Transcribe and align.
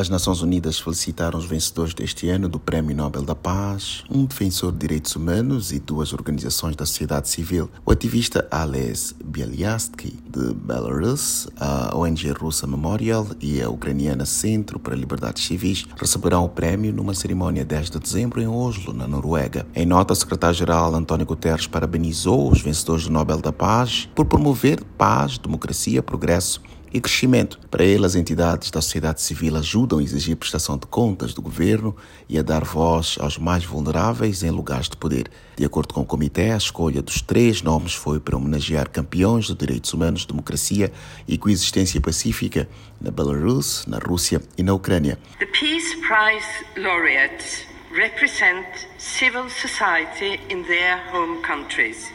As 0.00 0.08
Nações 0.08 0.40
Unidas 0.40 0.78
felicitaram 0.78 1.38
os 1.38 1.44
vencedores 1.44 1.92
deste 1.92 2.26
ano 2.30 2.48
do 2.48 2.58
Prémio 2.58 2.96
Nobel 2.96 3.22
da 3.22 3.34
Paz, 3.34 4.02
um 4.10 4.24
defensor 4.24 4.72
de 4.72 4.78
direitos 4.78 5.14
humanos 5.14 5.72
e 5.72 5.78
duas 5.78 6.14
organizações 6.14 6.74
da 6.74 6.86
sociedade 6.86 7.28
civil. 7.28 7.70
O 7.84 7.92
ativista 7.92 8.48
Ales 8.50 9.14
Bialyatsky, 9.22 10.18
de 10.26 10.54
Belarus, 10.54 11.48
a 11.54 11.94
ONG 11.94 12.30
russa 12.30 12.66
Memorial 12.66 13.26
e 13.42 13.60
a 13.60 13.68
ucraniana 13.68 14.24
Centro 14.24 14.78
para 14.78 14.96
Liberdades 14.96 15.44
Civis 15.44 15.84
receberão 15.98 16.46
o 16.46 16.48
prémio 16.48 16.94
numa 16.94 17.12
cerimônia 17.12 17.62
10 17.62 17.90
de 17.90 17.98
dezembro 17.98 18.40
em 18.40 18.48
Oslo, 18.48 18.94
na 18.94 19.06
Noruega. 19.06 19.66
Em 19.74 19.84
nota, 19.84 20.14
o 20.14 20.16
secretário-geral 20.16 20.94
António 20.94 21.26
Guterres 21.26 21.66
parabenizou 21.66 22.50
os 22.50 22.62
vencedores 22.62 23.04
do 23.04 23.12
Nobel 23.12 23.42
da 23.42 23.52
Paz 23.52 24.08
por 24.14 24.24
promover 24.24 24.82
paz, 24.96 25.36
democracia, 25.36 26.02
progresso 26.02 26.62
e 26.92 27.00
crescimento. 27.00 27.58
Para 27.70 27.84
ele, 27.84 28.04
as 28.04 28.14
entidades 28.14 28.70
da 28.70 28.80
sociedade 28.80 29.20
civil 29.20 29.56
ajudam 29.56 29.98
a 29.98 30.02
exigir 30.02 30.36
prestação 30.36 30.76
de 30.76 30.86
contas 30.86 31.32
do 31.32 31.42
governo 31.42 31.96
e 32.28 32.38
a 32.38 32.42
dar 32.42 32.64
voz 32.64 33.16
aos 33.20 33.38
mais 33.38 33.64
vulneráveis 33.64 34.42
em 34.42 34.50
lugares 34.50 34.88
de 34.88 34.96
poder. 34.96 35.30
De 35.56 35.64
acordo 35.64 35.94
com 35.94 36.00
o 36.00 36.06
comitê, 36.06 36.50
a 36.50 36.56
escolha 36.56 37.02
dos 37.02 37.20
três 37.20 37.62
nomes 37.62 37.94
foi 37.94 38.18
para 38.18 38.36
homenagear 38.36 38.88
campeões 38.88 39.46
de 39.46 39.54
direitos 39.54 39.92
humanos, 39.92 40.24
democracia 40.24 40.92
e 41.28 41.36
coexistência 41.36 42.00
pacífica 42.00 42.68
na 43.00 43.10
Belarus, 43.10 43.84
na 43.86 43.98
Rússia 43.98 44.40
e 44.56 44.62
na 44.62 44.74
Ucrânia. 44.74 45.18
The 45.38 45.46
Peace 45.46 45.96
Prize 45.96 46.46
laureates 46.76 47.66
represent 47.92 48.66
civil 48.98 49.48
society 49.50 50.40
in 50.48 50.62
their 50.64 51.00
home 51.12 51.42
countries. 51.42 52.10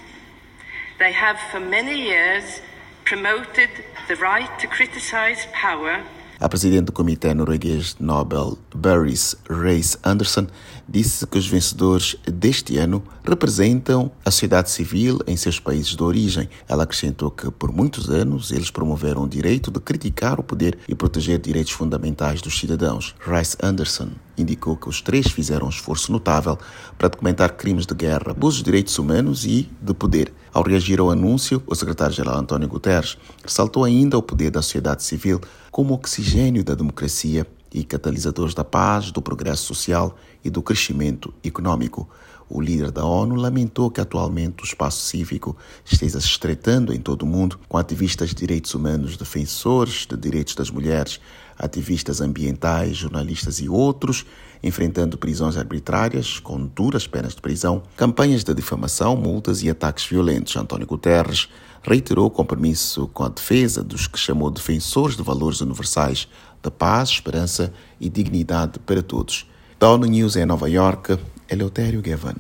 They 0.97 1.11
have 1.11 1.37
for 1.51 1.59
many 1.59 2.07
years 2.07 2.61
promoted 3.05 3.69
the 4.07 4.15
right 4.15 4.49
to 4.59 4.67
criticize 4.67 5.47
power 5.53 6.03
a 6.37 6.49
presidente 6.49 6.87
do 6.87 6.91
Comitê 6.91 7.33
Norueguês 7.33 7.95
Nobel, 7.97 8.57
Beris 8.75 9.37
Reis 9.49 9.97
Anderson, 10.03 10.47
disse 10.87 11.25
que 11.25 11.37
os 11.37 11.47
vencedores 11.47 12.17
deste 12.25 12.77
ano 12.77 13.01
representam 13.23 14.11
a 14.23 14.29
sociedade 14.29 14.69
civil 14.69 15.19
em 15.25 15.37
seus 15.37 15.61
países 15.61 15.95
de 15.95 16.03
origem. 16.03 16.49
Ela 16.67 16.83
acrescentou 16.83 17.31
que, 17.31 17.49
por 17.49 17.71
muitos 17.71 18.09
anos, 18.09 18.51
eles 18.51 18.69
promoveram 18.69 19.23
o 19.23 19.29
direito 19.29 19.71
de 19.71 19.79
criticar 19.79 20.37
o 20.37 20.43
poder 20.43 20.77
e 20.87 20.93
proteger 20.93 21.39
direitos 21.39 21.71
fundamentais 21.71 22.41
dos 22.41 22.59
cidadãos. 22.59 23.15
Reis 23.25 23.55
Anderson 23.63 24.09
indicou 24.37 24.75
que 24.75 24.89
os 24.89 25.01
três 25.01 25.27
fizeram 25.27 25.67
um 25.67 25.69
esforço 25.69 26.11
notável 26.11 26.57
para 26.97 27.07
documentar 27.07 27.55
crimes 27.55 27.85
de 27.85 27.93
guerra, 27.93 28.31
abusos 28.31 28.59
de 28.59 28.65
direitos 28.65 28.97
humanos 28.97 29.45
e 29.45 29.69
de 29.81 29.93
poder. 29.93 30.33
Ao 30.53 30.63
reagir 30.63 30.99
ao 30.99 31.11
anúncio, 31.11 31.61
o 31.67 31.75
secretário-geral 31.75 32.37
António 32.37 32.67
Guterres 32.67 33.17
ressaltou 33.43 33.83
ainda 33.83 34.17
o 34.17 34.23
poder 34.23 34.51
da 34.51 34.61
sociedade 34.61 35.03
civil 35.03 35.41
como 35.71 35.93
oxigênio 35.93 36.63
da 36.63 36.75
democracia 36.75 37.45
e 37.73 37.83
catalisadores 37.83 38.53
da 38.53 38.63
paz, 38.63 39.11
do 39.11 39.21
progresso 39.21 39.65
social 39.65 40.15
e 40.43 40.49
do 40.49 40.61
crescimento 40.61 41.33
econômico. 41.43 42.07
O 42.47 42.61
líder 42.61 42.91
da 42.91 43.03
ONU 43.03 43.35
lamentou 43.35 43.89
que 43.89 43.99
atualmente 43.99 44.63
o 44.63 44.65
espaço 44.65 45.03
cívico 45.03 45.57
esteja 45.83 46.19
se 46.21 46.27
estreitando 46.27 46.93
em 46.93 46.99
todo 46.99 47.23
o 47.23 47.25
mundo, 47.25 47.59
com 47.67 47.77
ativistas 47.77 48.29
de 48.29 48.35
direitos 48.35 48.73
humanos, 48.75 49.17
defensores 49.17 50.05
de 50.05 50.15
direitos 50.15 50.53
das 50.53 50.69
mulheres, 50.69 51.19
ativistas 51.57 52.21
ambientais, 52.21 52.97
jornalistas 52.97 53.59
e 53.59 53.67
outros, 53.67 54.25
enfrentando 54.61 55.17
prisões 55.17 55.57
arbitrárias 55.57 56.39
com 56.39 56.65
duras 56.67 57.07
penas 57.07 57.33
de 57.33 57.41
prisão, 57.41 57.81
campanhas 57.97 58.43
de 58.43 58.53
difamação, 58.53 59.15
multas 59.15 59.63
e 59.63 59.69
ataques 59.69 60.05
violentos. 60.05 60.55
António 60.55 60.85
Guterres 60.85 61.49
reiterou 61.81 62.27
o 62.27 62.31
compromisso 62.31 63.07
com 63.07 63.23
a 63.23 63.29
defesa 63.29 63.83
dos 63.83 64.05
que 64.05 64.19
chamou 64.19 64.51
defensores 64.51 65.15
de 65.17 65.23
valores 65.23 65.61
universais 65.61 66.27
da 66.61 66.69
paz, 66.69 67.09
esperança 67.09 67.73
e 67.99 68.09
dignidade 68.09 68.79
para 68.79 69.01
todos. 69.01 69.47
ONU 69.81 70.07
News 70.07 70.37
em 70.37 70.45
Nova 70.45 70.69
York, 70.69 71.19
Eleutério 71.49 72.01
Gavan. 72.01 72.35